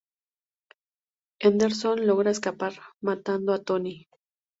[1.37, 2.73] Henderson logra escapar
[3.07, 3.97] matando a Tony.